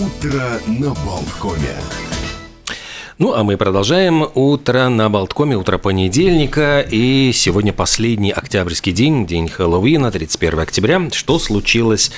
[0.00, 1.76] Утро на Болткоме.
[3.18, 6.80] Ну, а мы продолжаем утро на Болткоме, утро понедельника.
[6.80, 11.10] И сегодня последний октябрьский день, день Хэллоуина, 31 октября.
[11.12, 12.12] Что случилось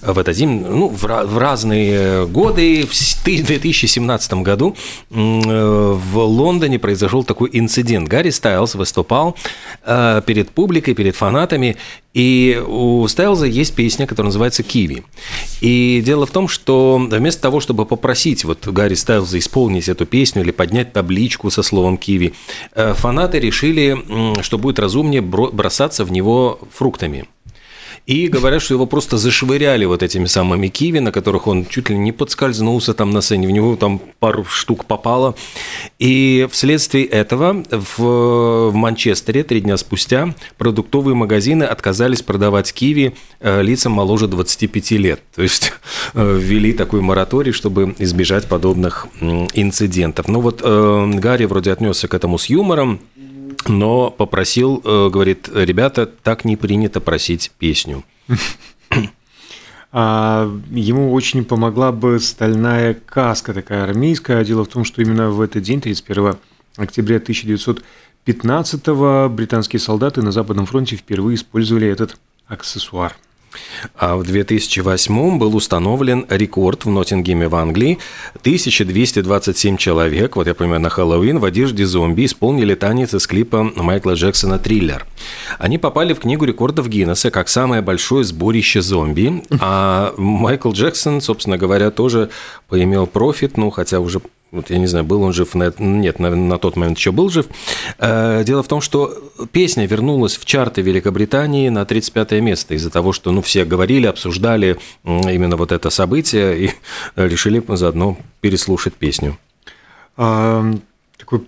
[0.00, 0.64] в этот день?
[0.66, 2.86] Ну, в, в разные годы.
[2.86, 4.74] В 2017 году
[5.10, 8.08] в Лондоне произошел такой инцидент.
[8.08, 9.36] Гарри Стайлз выступал
[9.84, 11.76] э, перед публикой, перед фанатами
[12.14, 15.04] и у Стайлза есть песня, которая называется «Киви».
[15.60, 20.42] И дело в том, что вместо того, чтобы попросить вот Гарри Стайлза исполнить эту песню
[20.42, 22.34] или поднять табличку со словом «Киви»,
[22.74, 27.26] э, фанаты решили, что будет разумнее бросаться в него фруктами.
[28.06, 31.96] И говорят, что его просто зашвыряли вот этими самыми киви, на которых он чуть ли
[31.96, 35.34] не подскользнулся там на сцене, в него там пару штук попало.
[35.98, 43.62] И вследствие этого в, в Манчестере три дня спустя продуктовые магазины отказались продавать киви э,
[43.62, 45.20] лицам моложе 25 лет.
[45.34, 45.72] То есть
[46.14, 50.28] э, ввели такой мораторий, чтобы избежать подобных инцидентов.
[50.28, 53.00] Ну вот э, Гарри вроде отнесся к этому с юмором,
[53.66, 58.04] но попросил, э, говорит, ребята, так не принято просить песню.
[59.90, 64.44] А ему очень помогла бы стальная каска такая армейская.
[64.44, 66.36] Дело в том, что именно в этот день, 31
[66.76, 73.16] октября 1915 британские солдаты на Западном фронте впервые использовали этот аксессуар.
[73.96, 77.98] А в 2008 был установлен рекорд в Ноттингеме в Англии.
[78.40, 84.12] 1227 человек, вот я понимаю, на Хэллоуин в одежде зомби исполнили танец из клипа Майкла
[84.12, 85.06] Джексона «Триллер».
[85.58, 89.42] Они попали в книгу рекордов Гиннесса как самое большое сборище зомби.
[89.60, 92.30] А Майкл Джексон, собственно говоря, тоже
[92.68, 96.58] поимел профит, ну, хотя уже вот я не знаю, был он жив, нет, на, на
[96.58, 97.46] тот момент еще был жив.
[97.98, 99.12] Э, дело в том, что
[99.52, 104.78] песня вернулась в чарты Великобритании на 35 место из-за того, что ну, все говорили, обсуждали
[105.04, 106.70] именно вот это событие и
[107.16, 109.38] решили заодно переслушать песню.
[110.16, 110.64] А,
[111.16, 111.42] такое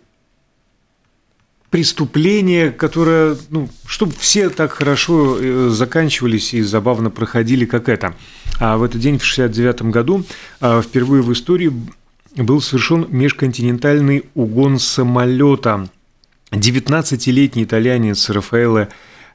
[1.70, 8.14] преступление, которое, ну, чтобы все так хорошо э, заканчивались и забавно проходили, как это.
[8.58, 10.24] А в этот день, в 69 году,
[10.60, 11.72] а, впервые в истории
[12.36, 15.88] был совершен межконтинентальный угон самолета.
[16.50, 18.88] 19-летний итальянец Рафаэло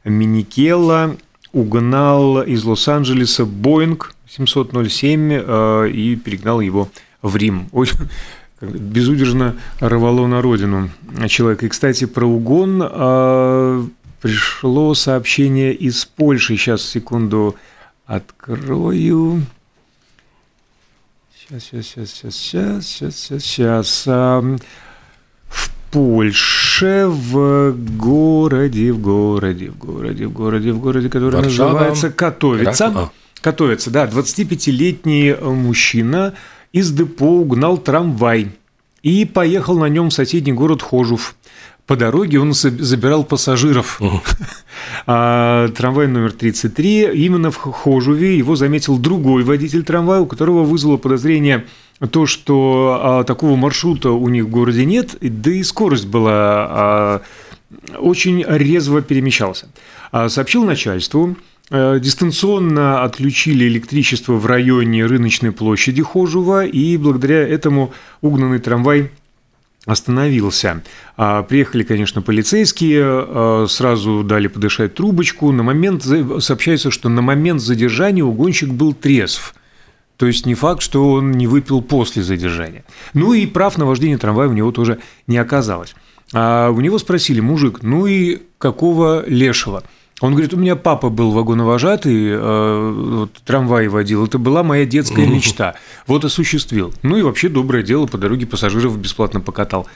[0.03, 1.15] Миникелло
[1.51, 6.89] угнал из Лос-Анджелеса Боинг 707 э, и перегнал его
[7.21, 7.69] в Рим.
[7.71, 7.89] Ой,
[8.61, 10.89] безудержно рвало на родину
[11.27, 11.65] человека.
[11.65, 13.83] И, кстати, про угон э,
[14.21, 16.57] пришло сообщение из Польши.
[16.57, 17.55] Сейчас, секунду,
[18.05, 19.43] открою.
[21.47, 24.05] Сейчас, сейчас, сейчас, сейчас, сейчас, сейчас, сейчас.
[24.05, 31.73] В Польше, в городе, в городе, в городе, в городе, в городе, который Варшава.
[31.73, 32.91] называется Катовица.
[32.95, 33.11] А.
[33.41, 36.33] Катовица, да, 25-летний мужчина
[36.73, 38.51] из депо угнал трамвай
[39.03, 41.35] и поехал на нем в соседний город Хожув.
[41.87, 44.01] По дороге он забирал пассажиров.
[45.07, 47.11] А, трамвай номер 33.
[47.13, 51.65] Именно в Хожуве его заметил другой водитель трамвая, у которого вызвало подозрение
[52.11, 57.21] то, что а, такого маршрута у них в городе нет, да и скорость была а,
[57.97, 59.67] очень резво перемещался.
[60.27, 61.35] Сообщил начальству,
[61.69, 69.11] дистанционно отключили электричество в районе рыночной площади Хожува, и благодаря этому угнанный трамвай
[69.85, 70.81] остановился.
[71.17, 75.51] А, приехали, конечно, полицейские, а, сразу дали подышать трубочку.
[75.51, 76.03] На момент,
[76.39, 79.55] сообщается, что на момент задержания угонщик был трезв.
[80.17, 82.85] То есть не факт, что он не выпил после задержания.
[83.13, 85.93] Ну и прав на вождение трамвая у него тоже не оказалось.
[86.33, 89.83] А у него спросили, мужик, ну и какого лешего?
[90.21, 95.27] Он говорит, у меня папа был вагоновожатый, э, вот, трамвай водил, это была моя детская
[95.27, 95.75] мечта.
[96.07, 96.93] Вот осуществил.
[97.03, 99.87] Ну и вообще доброе дело, по дороге пассажиров бесплатно покатал.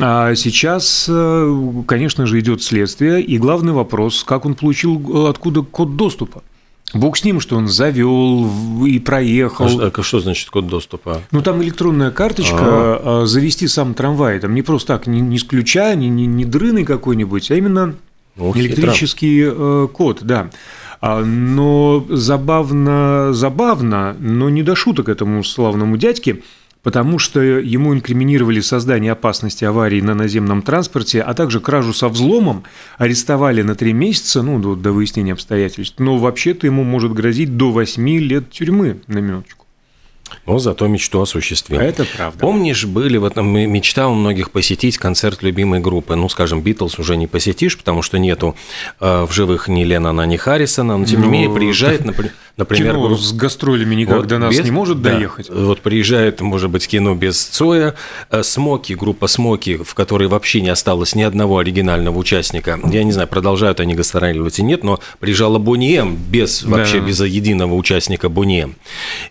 [0.00, 5.96] А сейчас, э, конечно же, идет следствие, и главный вопрос, как он получил, откуда код
[5.96, 6.42] доступа.
[6.92, 8.48] Бог с ним, что он завел
[8.84, 9.80] и проехал.
[9.80, 11.22] А, а что значит код доступа?
[11.32, 13.26] Ну, там электронная карточка, А-а-а.
[13.26, 14.38] завести сам трамвай.
[14.38, 17.96] Там не просто так, не, не с ключа, не, не, не дрыны какой-нибудь, а именно
[18.36, 19.84] ну, Электрический хитро.
[19.84, 20.50] Э, код, да.
[21.00, 26.40] А, но забавно, забавно, но не до шуток этому славному дядьке,
[26.82, 32.64] потому что ему инкриминировали создание опасности аварии на наземном транспорте, а также кражу со взломом,
[32.98, 37.70] арестовали на три месяца, ну, до, до выяснения обстоятельств, но вообще-то ему может грозить до
[37.70, 39.63] восьми лет тюрьмы, на минуточку.
[40.46, 41.80] Но зато мечту осуществил.
[41.80, 42.38] Это правда.
[42.38, 46.14] Помнишь, были в этом мечта у многих посетить концерт любимой группы.
[46.14, 48.56] Ну, скажем, Битлз уже не посетишь, потому что нету
[49.00, 50.96] э, в живых ни Леннона, ни Харрисона.
[50.96, 53.18] Но тем не ну, менее приезжает, Например, кино групп...
[53.18, 54.64] с гастролями никак вот до нас без...
[54.64, 55.12] не может да.
[55.12, 55.50] доехать.
[55.50, 57.94] Вот приезжает, может быть, кино без Цоя,
[58.30, 62.78] э, Смоки, группа Смоки, в которой вообще не осталось ни одного оригинального участника.
[62.84, 67.06] Я не знаю, продолжают они гастролировать и нет, но приезжала Бонни без, вообще да.
[67.06, 68.74] без единого участника Бонни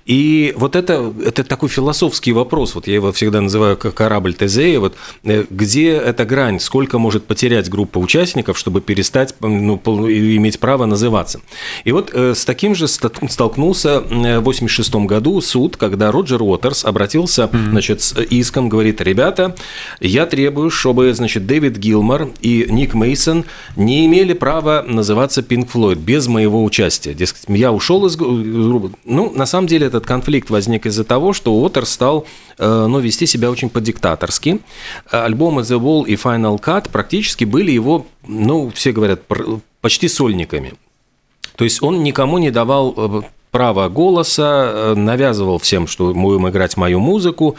[0.06, 4.80] И вот это, это такой философский вопрос, вот я его всегда называю как корабль Тезея,
[4.80, 10.86] вот э, где эта грань, сколько может потерять группа участников, чтобы перестать ну, иметь право
[10.86, 11.42] называться.
[11.84, 12.88] И вот э, с таким же
[13.30, 17.70] столкнулся в 1986 году суд, когда Роджер Уотерс обратился mm-hmm.
[17.70, 19.56] значит, с иском, говорит, ребята,
[20.00, 23.46] я требую, чтобы значит, Дэвид Гилмор и Ник Мейсон
[23.76, 27.14] не имели права называться Pink Floyd без моего участия.
[27.14, 28.92] Дескать, я ушел из группы.
[29.06, 32.26] Ну, на самом деле этот конфликт возник из-за того, что Уотерс стал
[32.58, 34.60] э, ну, вести себя очень по-диктаторски.
[35.10, 39.22] Альбомы The Wall и Final Cut практически были его, ну, все говорят,
[39.82, 40.74] почти сольниками.
[41.56, 43.22] То есть он никому не давал э,
[43.54, 47.56] право голоса, э, навязывал всем, что мы будем играть мою музыку.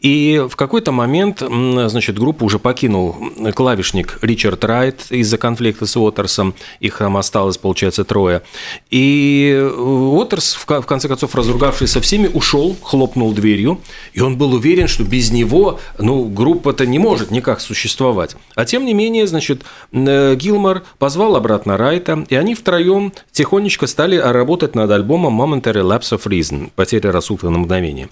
[0.00, 3.16] И в какой-то момент, значит, группу уже покинул
[3.54, 6.54] клавишник Ричард Райт из-за конфликта с Уотерсом.
[6.78, 8.42] Их там осталось, получается, трое.
[8.90, 13.80] И Уотерс, в конце концов, разругавшись со всеми, ушел, хлопнул дверью.
[14.12, 18.36] И он был уверен, что без него, ну, группа-то не может никак существовать.
[18.56, 19.62] А тем не менее, значит,
[19.92, 26.12] э, Гилмор позвал обратно Райта, и они втроем тихонечко стали работать над альбомом Momentary Lapse
[26.16, 28.08] of Reason, потеря рассудка на мгновение.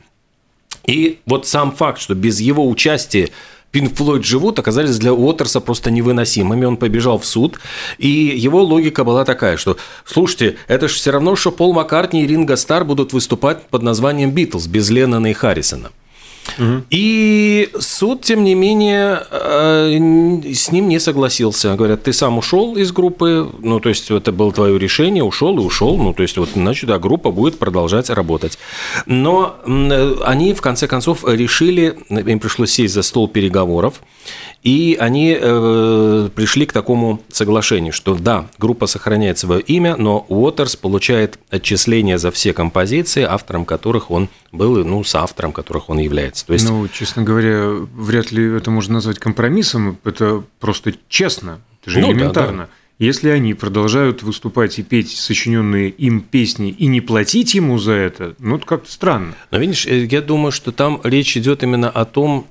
[0.87, 3.29] И вот сам факт, что без его участия
[3.71, 6.65] Пинк Флойд живут, оказались для Уотерса просто невыносимыми.
[6.65, 7.61] Он побежал в суд,
[7.99, 9.77] и его логика была такая, что,
[10.07, 14.31] слушайте, это же все равно, что Пол Маккартни и Ринго Стар будут выступать под названием
[14.31, 15.91] Битлз без Леннона и Харрисона.
[16.91, 21.75] И суд, тем не менее, э, с ним не согласился.
[21.75, 25.61] Говорят, ты сам ушел из группы, ну, то есть это было твое решение, ушел и
[25.61, 28.59] ушел, ну, то есть вот, значит, да, группа будет продолжать работать.
[29.07, 29.57] Но
[30.25, 34.03] они, в конце концов, решили, им пришлось сесть за стол переговоров,
[34.63, 40.77] и они э, пришли к такому соглашению, что да, группа сохраняет свое имя, но Уотерс
[40.77, 46.47] получает отчисления за все композиции, автором которых он был, ну, с автором которых он является.
[46.47, 46.69] То есть...
[46.69, 52.09] Ну, честно говоря, вряд ли это можно назвать компромиссом, это просто честно, это же ну,
[52.09, 52.65] элементарно.
[52.65, 52.71] Да, да.
[52.99, 58.35] Если они продолжают выступать и петь сочиненные им песни и не платить ему за это,
[58.41, 59.35] ну, это как-то странно.
[59.53, 62.49] Но видишь, э, я думаю, что там речь идет именно о том,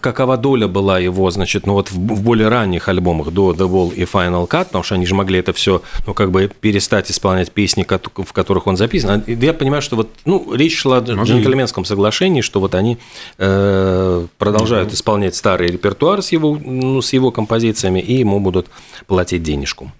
[0.00, 3.94] какова доля была его, значит, ну вот в, в более ранних альбомах до The Wall
[3.94, 7.50] и Final Cut, потому что они же могли это все, ну как бы перестать исполнять
[7.50, 9.22] песни, в которых он записан.
[9.26, 12.98] Я понимаю, что вот, ну, речь шла о джентльменском соглашении, что вот они
[13.38, 14.94] э, продолжают mm-hmm.
[14.94, 18.68] исполнять старый репертуар с его, ну, с его композициями, и ему будут
[19.06, 19.92] платить денежку.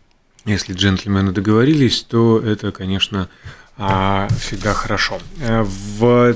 [0.45, 3.29] Если джентльмены договорились, то это, конечно,
[3.79, 5.19] а, всегда хорошо.
[5.41, 6.35] Э, в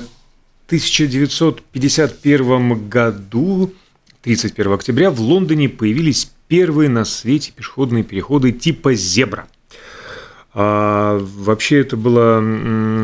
[0.67, 3.73] 1951 году,
[4.21, 9.47] 31 октября, в Лондоне появились первые на свете пешеходные переходы типа «Зебра».
[10.59, 12.41] А вообще это была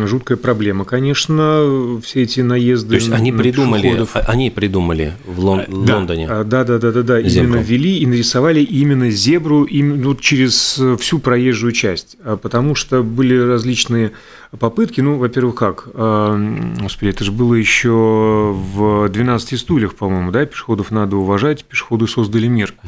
[0.07, 2.89] жуткая проблема, конечно, все эти наезды.
[2.89, 4.15] То есть они придумали, пешеходов.
[4.15, 6.27] А, они придумали в Лон- да, Лондоне.
[6.27, 11.19] Да, да, да, да, да, именно ввели и нарисовали именно зебру именно вот через всю
[11.19, 14.13] проезжую часть, а потому что были различные
[14.57, 15.01] попытки.
[15.01, 15.87] Ну, во-первых, как?
[15.93, 16.35] А,
[16.81, 20.43] господи, это же было еще в 12 стульях, по-моему, да?
[20.47, 22.73] Пешеходов надо уважать, пешеходы создали мир.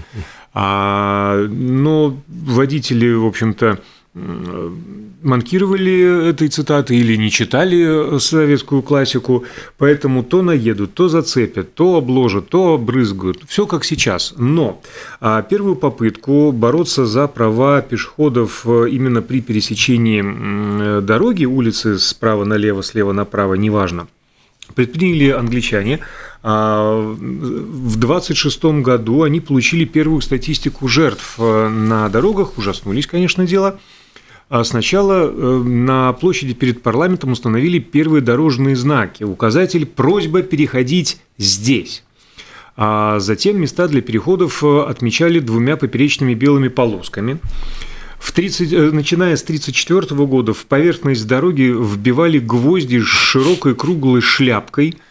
[0.58, 3.80] А, но водители, в общем-то,
[4.16, 9.44] манкировали этой цитаты или не читали советскую классику,
[9.78, 13.42] поэтому то наедут, то зацепят, то обложат, то обрызгают.
[13.48, 14.34] Все как сейчас.
[14.38, 14.82] Но
[15.20, 22.84] а, первую попытку бороться за права пешеходов э, именно при пересечении дороги, улицы справа налево,
[22.84, 24.08] слева направо, неважно,
[24.76, 26.00] предприняли англичане.
[26.42, 33.78] А, в 26 году они получили первую статистику жертв э, на дорогах, ужаснулись, конечно, дело–
[34.64, 39.24] сначала э, на площади перед парламентом установили первые дорожные знаки.
[39.24, 42.04] Указатель «Просьба переходить здесь».
[42.78, 47.40] А затем места для переходов э, отмечали двумя поперечными белыми полосками.
[48.20, 54.22] В 30, э, начиная с 1934 года в поверхность дороги вбивали гвозди с широкой круглой
[54.22, 54.96] шляпкой–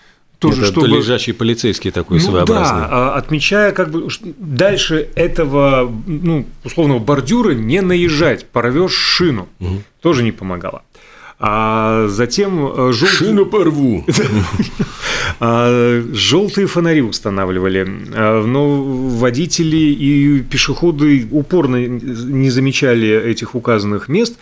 [0.48, 0.88] тоже, Это чтобы...
[0.88, 2.80] лежачий полицейский такой ну, своеобразный.
[2.80, 4.08] Да, отмечая как бы
[4.38, 9.48] дальше этого, ну, условного бордюра не наезжать, порвешь шину.
[9.60, 9.82] Угу.
[10.00, 10.82] Тоже не помогало.
[11.38, 13.16] А затем э, желтый...
[13.16, 14.04] Шину порву.
[15.40, 17.86] А, желтые фонари устанавливали.
[18.14, 24.38] А, но водители и пешеходы упорно не замечали этих указанных мест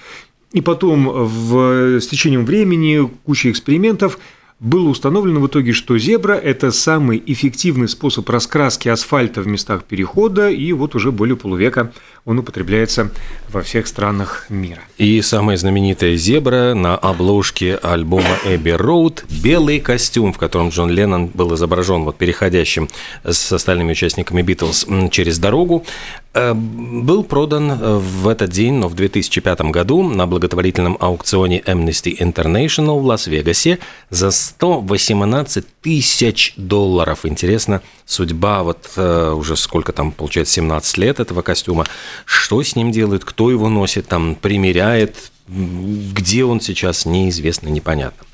[0.52, 4.18] И потом в, с течением времени, куча экспериментов–
[4.62, 10.48] было установлено в итоге, что зебра– это самый эффективный способ раскраски асфальта в местах перехода,
[10.50, 11.92] и вот уже более полувека
[12.24, 13.10] он употребляется
[13.48, 14.82] во всех странах мира.
[14.98, 21.26] И самая знаменитая зебра на обложке альбома Эбби Роуд– белый костюм, в котором Джон Леннон
[21.26, 22.88] был изображен вот переходящим
[23.24, 25.84] с остальными участниками Битлз через дорогу.
[26.34, 32.16] Э, был продан э, в этот день, но в 2005 году на благотворительном аукционе Amnesty
[32.18, 37.26] International в Лас-Вегасе за 118 тысяч долларов.
[37.26, 41.86] Интересно, судьба вот э, уже сколько там, получается, 17 лет этого костюма.
[42.24, 48.26] Что с ним делают, кто его носит, там, примеряет, где он сейчас, неизвестно, непонятно.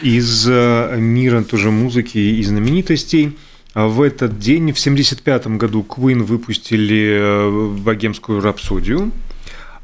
[0.00, 3.36] Из мира тоже музыки и знаменитостей–
[3.84, 9.12] в этот день, в 1975 году, Queen выпустили э, богемскую рапсодию,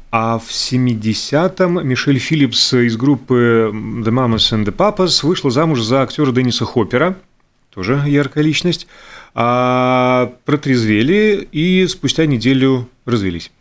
[0.09, 6.01] а в 70-м Мишель Филлипс из группы The Mamas and the Papas вышла замуж за
[6.01, 7.15] актера Денниса Хоппера,
[7.71, 8.87] тоже яркая личность,
[9.35, 13.51] а протрезвели и спустя неделю развелись.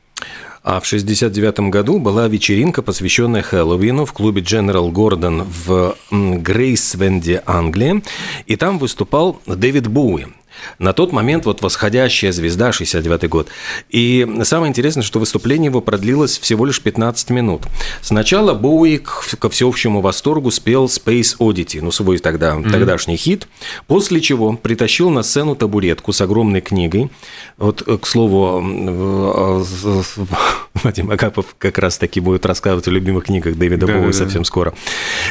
[0.62, 8.00] А в 1969 году была вечеринка, посвященная Хэллоуину в клубе General Gordon в Грейсвенде, Англия.
[8.46, 10.26] И там выступал Дэвид Боуи.
[10.78, 13.48] На тот момент вот восходящая звезда, 69 год.
[13.90, 17.62] И самое интересное, что выступление его продлилось всего лишь 15 минут.
[18.00, 22.70] Сначала Боуи ко всеобщему восторгу спел Space Oddity, ну, свой тогда, mm-hmm.
[22.70, 23.48] тогдашний хит,
[23.86, 27.10] после чего притащил на сцену табуретку с огромной книгой.
[27.58, 28.60] Вот, к слову,
[30.82, 34.46] Вадим Агапов как раз-таки будет рассказывать о любимых книгах Дэвида да, Боуи да, совсем да.
[34.46, 34.74] скоро.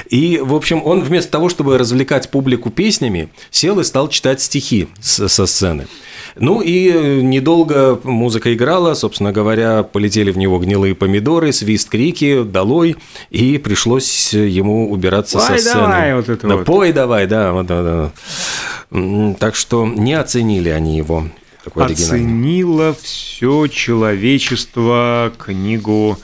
[0.10, 4.88] И, в общем, он вместо того, чтобы развлекать публику песнями, сел и стал читать стихи
[5.12, 5.88] со сцены.
[6.36, 12.44] Ну и э, недолго музыка играла, собственно говоря, полетели в него гнилые помидоры, свист, крики,
[12.44, 12.96] долой,
[13.30, 15.82] и пришлось ему убираться пой со сцены.
[15.82, 16.66] давай, вот это да, вот.
[16.66, 18.12] Пой давай, да, вот, да,
[18.92, 19.34] да.
[19.40, 21.26] Так что не оценили они его.
[21.64, 26.18] Такой Оценило все человечество книгу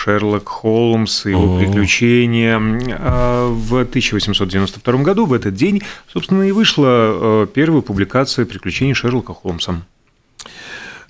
[0.00, 2.58] Шерлок Холмс и его приключения.
[2.98, 9.34] А в 1892 году, в этот день, собственно, и вышла э, первая публикация приключений Шерлока
[9.34, 9.82] Холмса.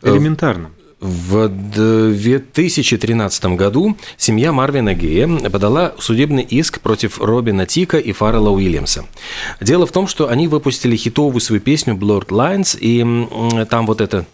[0.03, 0.71] Э, Элементарно.
[0.99, 9.07] В 2013 году семья Марвина Гея подала судебный иск против Робина Тика и Фаррелла Уильямса.
[9.61, 13.03] Дело в том, что они выпустили хитовую свою песню Blurred Lines, и
[13.67, 14.27] там вот это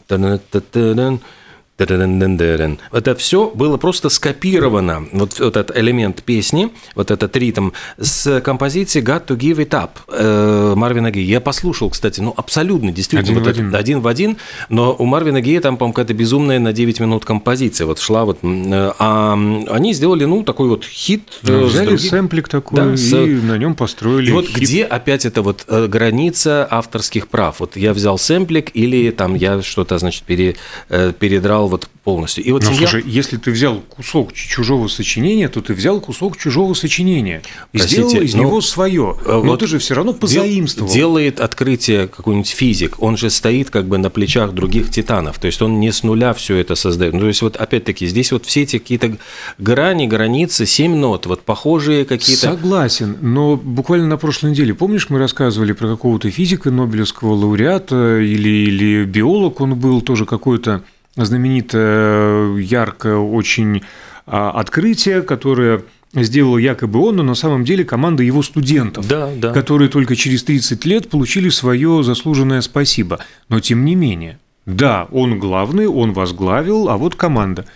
[2.90, 9.02] это все было просто скопировано, вот, вот этот элемент песни, вот этот ритм, с композиции
[9.02, 11.25] «Got to give it up» э, Марвина Гея.
[11.25, 13.75] Я послушал, кстати, ну, абсолютно, действительно, один, вот в один.
[13.75, 14.37] один в один,
[14.71, 18.38] но у Марвина Гея там, по-моему, какая-то безумная на 9 минут композиция вот шла, вот,
[18.42, 19.35] э, а
[19.68, 21.25] они сделали, ну, такой вот хит.
[21.42, 22.11] Да, взяли другим...
[22.11, 23.12] сэмплик такой да, и с...
[23.12, 24.56] на нем построили И вот хит.
[24.56, 27.61] где опять это вот э, граница авторских прав?
[27.61, 30.56] Вот я взял сэмплик или там я что-то, значит, пере,
[30.88, 32.44] передрал вот полностью.
[32.44, 32.88] И вот Но, семья...
[32.88, 37.42] слушай, если ты взял кусок чужого сочинения, то ты взял кусок чужого сочинения
[37.73, 38.42] и Простите, сделал из но...
[38.42, 39.16] него свое.
[39.25, 40.90] Э, Но вот ты же все равно позаимствовал.
[40.92, 45.61] Делает открытие какой-нибудь физик, он же стоит как бы на плечах других титанов, то есть
[45.62, 47.14] он не с нуля все это создает.
[47.14, 49.16] Ну, то есть вот опять-таки здесь вот все эти какие-то
[49.58, 52.52] грани, границы, семь нот, вот похожие какие-то.
[52.52, 58.49] Согласен, но буквально на прошлой неделе, помнишь, мы рассказывали про какого-то физика, Нобелевского лауреата или,
[58.49, 60.82] или биолог он был тоже какой-то
[61.25, 63.82] знаменитое, яркое очень
[64.26, 65.82] а, открытие, которое
[66.14, 69.52] сделал якобы он, но на самом деле команда его студентов, да, да.
[69.52, 73.20] которые только через 30 лет получили свое заслуженное спасибо.
[73.49, 77.66] Но тем не менее, да, он главный, он возглавил, а вот команда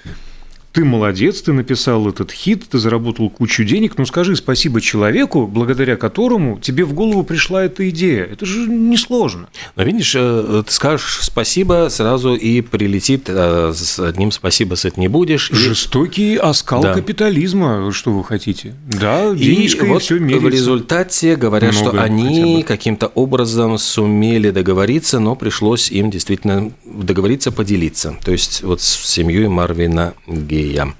[0.72, 5.96] ты молодец, ты написал этот хит, ты заработал кучу денег, но скажи спасибо человеку, благодаря
[5.96, 8.24] которому тебе в голову пришла эта идея.
[8.24, 9.48] Это же несложно.
[9.74, 15.00] Но видишь, э, ты скажешь спасибо, сразу и прилетит э, с одним спасибо с это
[15.00, 15.50] не будешь.
[15.50, 16.94] Жестокий оскал да.
[16.94, 18.74] капитализма, что вы хотите.
[18.86, 20.46] Да, денежка и, и вот все меряется.
[20.46, 27.50] в результате говорят, Много что они каким-то образом сумели договориться, но пришлось им действительно договориться
[27.50, 28.16] поделиться.
[28.24, 30.94] То есть вот с семьей Марвина Гей Сергея.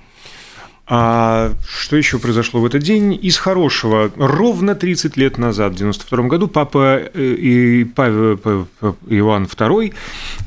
[0.92, 3.16] А что еще произошло в этот день?
[3.22, 4.10] Из хорошего.
[4.16, 8.66] Ровно 30 лет назад, в 92 году, папа э, и Павел,
[9.06, 9.94] Иоанн II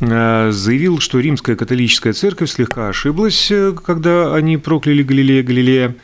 [0.01, 5.95] э, заявил, что римская католическая церковь слегка ошиблась, э, когда они прокляли Галилея Галилея,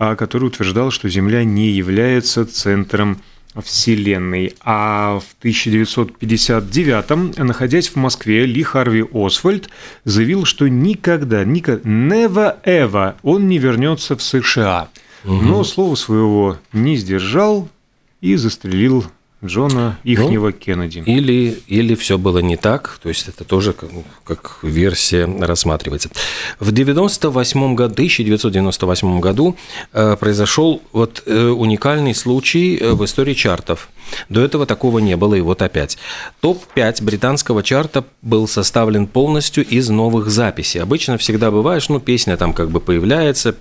[0.00, 3.20] а который утверждал, что Земля не является центром
[3.62, 4.54] Вселенной.
[4.60, 9.68] А в 1959-м, находясь в Москве, Ли Харви Освальд
[10.04, 14.88] заявил, что никогда, никогда, never ever он не вернется в США.
[15.24, 15.34] Угу.
[15.34, 17.68] Но слова своего не сдержал
[18.20, 19.04] и застрелил
[19.44, 21.02] Джона ихнего ну, Кеннеди.
[21.04, 23.90] Или, или все было не так, то есть это тоже как,
[24.24, 26.08] как версия рассматривается.
[26.58, 29.56] В 98 году, 1998 году
[29.92, 33.90] э, произошел вот э, уникальный случай э, в истории чартов.
[34.28, 35.98] До этого такого не было, и вот опять.
[36.40, 40.80] Топ-5 британского чарта был составлен полностью из новых записей.
[40.80, 43.52] Обычно всегда бывает, ну, песня там как бы появляется,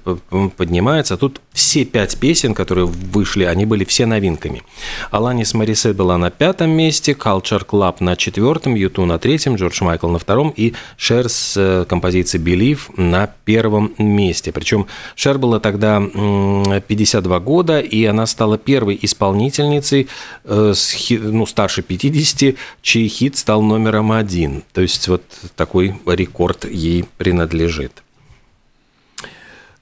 [0.55, 4.61] поднимается, а тут все пять песен, которые вышли, они были все новинками.
[5.09, 10.09] Аланис Марисет была на пятом месте, Culture Club на четвертом, Юту на третьем, Джордж Майкл
[10.09, 14.51] на втором и Шер с э, композицией Believe на первом месте.
[14.51, 14.85] Причем
[15.15, 20.07] Шер была тогда 52 года, и она стала первой исполнительницей
[20.47, 20.73] Э,
[21.09, 24.63] ну, старше 50, чей хит стал номером один.
[24.73, 25.23] То есть вот
[25.55, 28.03] такой рекорд ей принадлежит.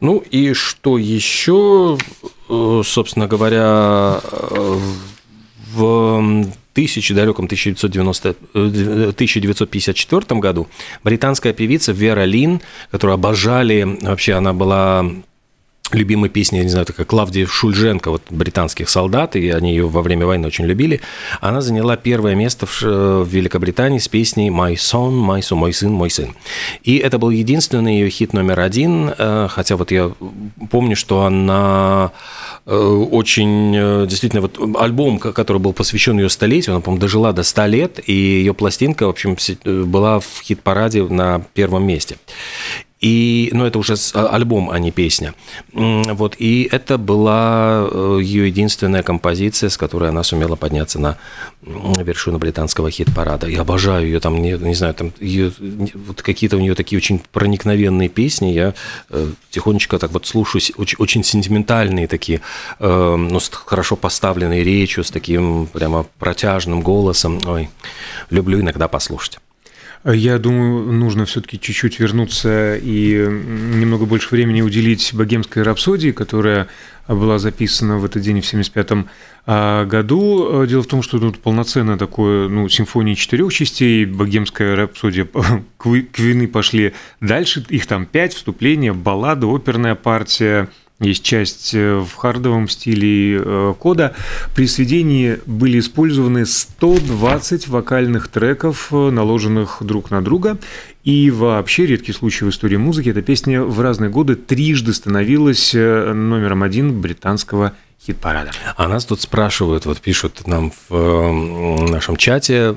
[0.03, 1.97] Ну и что еще,
[2.49, 4.77] э, собственно говоря, э,
[5.73, 10.67] в тысячи, далеком 1990, 1954 году
[11.05, 12.59] британская певица Вера Лин,
[12.91, 15.05] которую обожали, вообще она была
[15.91, 20.01] любимой песни, я не знаю, такая Клавдия Шульженко, вот британских солдат, и они ее во
[20.01, 21.01] время войны очень любили.
[21.41, 25.91] Она заняла первое место в, в Великобритании с песней «My son, my son, мой сын,
[25.91, 26.35] мой сын».
[26.83, 30.11] И это был единственный ее хит номер один, э, хотя вот я
[30.71, 32.11] помню, что она
[32.65, 37.43] э, очень, э, действительно, вот альбом, который был посвящен ее столетию, она, по-моему, дожила до
[37.43, 42.17] 100 лет, и ее пластинка, в общем, была в хит-параде на первом месте.
[43.03, 45.33] И, ну, это уже а, альбом, а не песня.
[45.73, 51.17] Вот, и это была э, ее единственная композиция, с которой она сумела подняться на
[51.61, 53.47] вершину британского хит-парада.
[53.47, 55.51] Я обожаю ее, там, не, не знаю, там ее,
[56.07, 58.53] вот какие-то у нее такие очень проникновенные песни.
[58.53, 58.73] Я
[59.09, 62.39] э, тихонечко так вот слушаю, очень, очень сентиментальные такие,
[62.79, 67.41] э, ну, с хорошо поставленной речью, с таким прямо протяжным голосом.
[67.45, 67.69] Ой,
[68.29, 69.39] люблю иногда послушать.
[70.05, 76.67] Я думаю, нужно все-таки чуть-чуть вернуться и немного больше времени уделить богемской рапсодии, которая
[77.07, 79.07] была записана в этот день в 1975
[79.45, 80.65] а, году.
[80.65, 85.25] Дело в том, что тут полноценное такое, ну, симфония четырех частей, богемская рапсодия,
[85.77, 90.67] квины пошли дальше, их там пять, вступления, баллада, оперная партия,
[91.03, 94.15] есть часть э, в хардовом стиле э, кода.
[94.55, 100.57] При сведении были использованы 120 вокальных треков, э, наложенных друг на друга.
[101.03, 106.63] И вообще, редкий случай в истории музыки, эта песня в разные годы трижды становилась номером
[106.63, 107.73] один британского
[108.05, 108.51] хит-парада.
[108.75, 112.75] А нас тут спрашивают, вот пишут нам в нашем чате,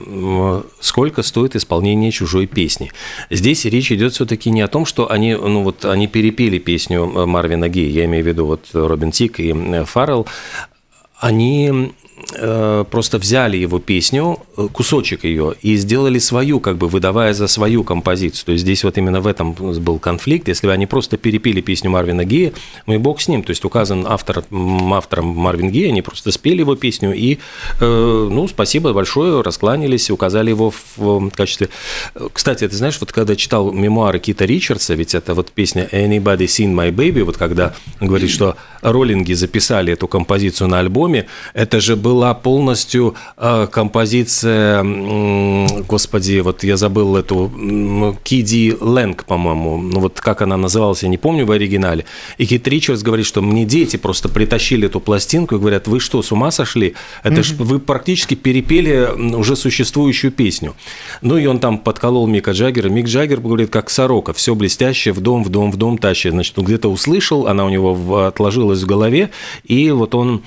[0.80, 2.92] сколько стоит исполнение чужой песни.
[3.30, 7.68] Здесь речь идет все-таки не о том, что они, ну вот, они перепели песню Марвина
[7.68, 9.52] Гея, я имею в виду вот Робин Тик и
[9.84, 10.26] Фаррелл,
[11.18, 12.05] они Э,
[12.90, 17.84] просто взяли его песню, э, кусочек ее, и сделали свою, как бы выдавая за свою
[17.84, 18.46] композицию.
[18.46, 20.48] То есть здесь вот именно в этом был конфликт.
[20.48, 22.52] Если бы они просто перепили песню Марвина Гея,
[22.86, 23.42] ну и бог с ним.
[23.42, 24.44] То есть указан автор,
[24.92, 27.38] автором Марвин Гея, они просто спели его песню и,
[27.80, 31.68] э, ну, спасибо большое, раскланялись, указали его в качестве...
[32.32, 36.72] Кстати, ты знаешь, вот когда читал мемуары Кита Ричардса, ведь это вот песня «Anybody Seen
[36.74, 41.96] My Baby», вот когда он говорит, что роллинги записали эту композицию на альбоме, это же
[42.06, 44.84] была полностью э, композиция,
[45.88, 47.50] господи, вот я забыл эту,
[48.22, 52.04] Киди Лэнг, по-моему, ну вот как она называлась, я не помню в оригинале.
[52.38, 56.22] И Кит Ричардс говорит, что мне дети просто притащили эту пластинку и говорят, вы что,
[56.22, 56.94] с ума сошли?
[57.24, 57.42] Это mm-hmm.
[57.42, 60.76] ж вы практически перепели уже существующую песню.
[61.22, 62.88] Ну и он там подколол Мика Джаггера.
[62.88, 66.32] Мик Джаггер говорит, как сорока, все блестящее, в дом, в дом, в дом тащит.
[66.32, 69.30] Значит, он где-то услышал, она у него отложилась в голове,
[69.64, 70.42] и вот он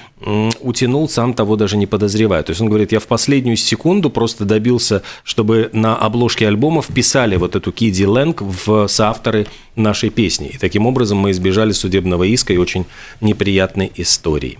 [0.62, 2.44] утянул, сам того даже не подозревая.
[2.44, 7.36] То есть он говорит, я в последнюю секунду просто добился, чтобы на обложке альбома вписали
[7.36, 10.48] вот эту Киди Лэнг в соавторы нашей песни.
[10.54, 12.86] И таким образом мы избежали судебного иска и очень
[13.22, 14.60] неприятной истории.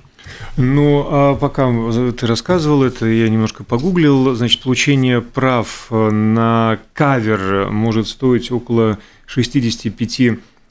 [0.58, 1.70] Ну, а пока
[2.18, 4.36] ты рассказывал это, я немножко погуглил.
[4.36, 10.22] Значит, получение прав на кавер может стоить около 65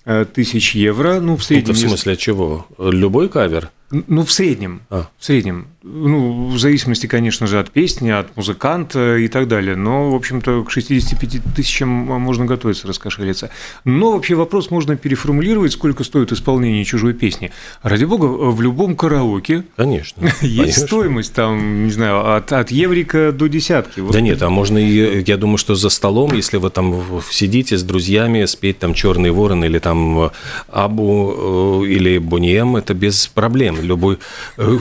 [0.04, 1.20] э, тысяч евро.
[1.20, 1.72] Ну, в среднем...
[1.72, 2.66] Это в смысле чего?
[2.78, 3.70] Любой кавер?
[3.90, 4.82] Ну, в среднем.
[4.90, 5.08] А.
[5.18, 5.68] В среднем.
[5.82, 9.76] Ну, в зависимости, конечно же, от песни, от музыканта и так далее.
[9.76, 13.50] Но, в общем-то, к 65 тысячам можно готовиться раскошелиться.
[13.84, 17.50] Но вообще вопрос можно переформулировать, сколько стоит исполнение чужой песни.
[17.82, 20.86] Ради бога, в любом караоке конечно, есть конечно.
[20.86, 24.00] стоимость, там, не знаю, от, от еврика до десятки.
[24.00, 24.12] Вот.
[24.12, 27.82] Да нет, а можно и, я думаю, что за столом, если вы там сидите с
[27.82, 30.30] друзьями, спеть там «Черный ворон» или там
[30.68, 34.18] «Абу» э, или «Бонием», это без проблем любой,
[34.56, 34.78] э,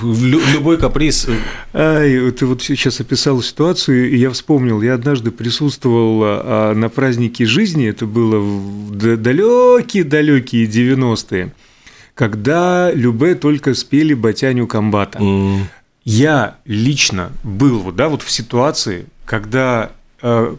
[0.53, 1.27] любой каприз.
[1.73, 7.45] Ай, ты вот сейчас описал ситуацию, и я вспомнил, я однажды присутствовал а, на празднике
[7.45, 11.53] жизни, это было в далекие-далекие 90-е,
[12.13, 15.19] когда Любе только спели «Батяню комбата».
[15.19, 15.61] Mm.
[16.03, 20.55] Я лично был вот, да, вот в ситуации, когда, э,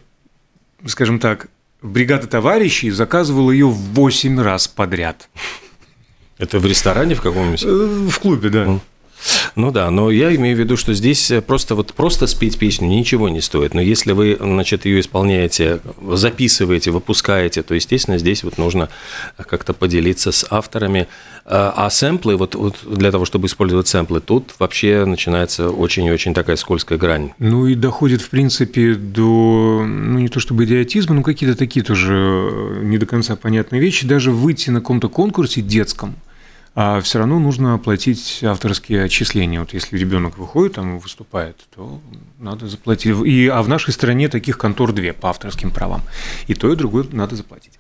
[0.87, 1.49] скажем так,
[1.83, 5.29] бригада товарищей заказывала ее в 8 раз подряд.
[6.39, 7.65] Это в ресторане в каком-нибудь?
[7.65, 8.81] Э, в клубе, да.
[9.57, 13.29] Ну да, но я имею в виду, что здесь просто вот просто спеть песню ничего
[13.29, 13.75] не стоит.
[13.75, 18.89] Но если вы, значит, ее исполняете, записываете, выпускаете, то, естественно, здесь вот нужно
[19.37, 21.09] как-то поделиться с авторами.
[21.45, 26.57] А, а сэмплы, вот, вот для того, чтобы использовать сэмплы, тут вообще начинается очень-очень такая
[26.57, 27.33] скользкая грань.
[27.39, 32.15] Ну и доходит, в принципе, до, ну не то чтобы идиотизма, но какие-то такие тоже
[32.15, 34.07] э, не до конца понятные вещи.
[34.07, 36.15] Даже выйти на каком-то конкурсе детском–
[36.81, 39.59] а все равно нужно оплатить авторские отчисления.
[39.59, 42.01] Вот если ребенок выходит там выступает, то
[42.39, 43.17] надо заплатить.
[43.27, 46.03] И, а в нашей стране таких контор две по авторским правам.
[46.47, 47.73] И то, и другое надо заплатить.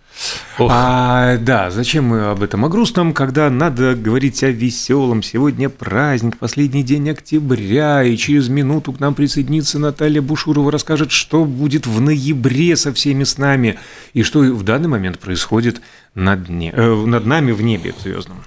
[0.58, 0.68] Ох.
[0.74, 2.64] А, да, зачем мы об этом?
[2.64, 5.22] О грустном, когда надо говорить о веселом.
[5.22, 11.44] Сегодня праздник, последний день октября, и через минуту к нам присоединится Наталья Бушурова, расскажет, что
[11.44, 13.78] будет в ноябре со всеми с нами,
[14.12, 15.82] и что в данный момент происходит
[16.16, 18.38] над, не, э, над нами в небе звездном.